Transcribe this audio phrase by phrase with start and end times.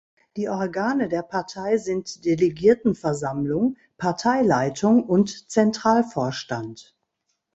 [0.35, 6.97] Die Organe der Partei sind Delegiertenversammlung, Parteileitung und Zentralvorstand.